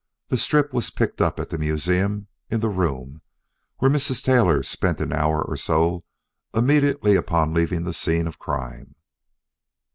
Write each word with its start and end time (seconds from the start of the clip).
The 0.29 0.37
strip 0.37 0.73
was 0.73 0.89
picked 0.89 1.21
up 1.21 1.39
at 1.39 1.49
the 1.49 1.59
museum 1.59 2.25
in 2.49 2.59
the 2.59 2.69
room 2.69 3.21
where 3.77 3.91
Mrs. 3.91 4.23
Taylor 4.23 4.63
spent 4.63 4.99
an 4.99 5.13
hour 5.13 5.43
or 5.43 5.55
so 5.55 6.05
immediately 6.55 7.15
upon 7.15 7.53
leaving 7.53 7.83
the 7.83 7.93
scene 7.93 8.25
of 8.25 8.39
crime. 8.39 8.95